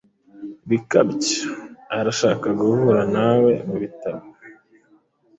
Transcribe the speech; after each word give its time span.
Bikabyo 0.69 1.37
arashaka 1.97 2.47
guhura 2.59 3.01
nawe 3.15 3.51
mubitabo. 3.67 4.21